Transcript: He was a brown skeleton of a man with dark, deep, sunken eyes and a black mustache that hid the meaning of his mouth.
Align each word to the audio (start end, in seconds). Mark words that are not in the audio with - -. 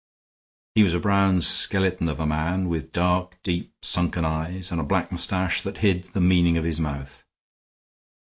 He 0.73 0.81
was 0.81 0.95
a 0.95 0.99
brown 0.99 1.41
skeleton 1.41 2.07
of 2.09 2.19
a 2.19 2.25
man 2.25 2.69
with 2.69 2.91
dark, 2.91 3.37
deep, 3.43 3.75
sunken 3.85 4.25
eyes 4.25 4.71
and 4.71 4.81
a 4.81 4.83
black 4.83 5.11
mustache 5.11 5.61
that 5.61 5.77
hid 5.77 6.05
the 6.05 6.19
meaning 6.21 6.57
of 6.57 6.65
his 6.65 6.79
mouth. 6.79 7.23